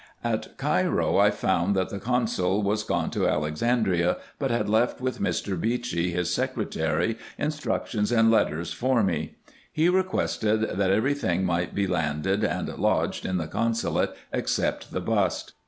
At 0.23 0.57
Cairo 0.57 1.17
I 1.19 1.29
found 1.29 1.75
that 1.75 1.89
the 1.89 1.99
consul 1.99 2.63
was 2.63 2.81
gone 2.81 3.11
to 3.11 3.27
Alexandria, 3.27 4.17
but 4.39 4.49
had 4.49 4.67
left 4.67 4.99
with 4.99 5.19
Mr. 5.21 5.55
Beechey, 5.61 6.09
his 6.11 6.33
secretary, 6.33 7.19
instructions 7.37 8.11
and 8.11 8.31
letters 8.31 8.73
for 8.73 9.03
me. 9.03 9.35
He 9.71 9.89
requested, 9.89 10.61
that 10.61 10.89
every 10.89 11.13
thing 11.13 11.45
might 11.45 11.75
be 11.75 11.85
landed 11.85 12.43
and 12.43 12.67
lodged 12.79 13.27
in 13.27 13.37
the 13.37 13.45
consulate 13.45 14.11
except 14.33 14.91
the 14.91 15.01
bust. 15.01 15.53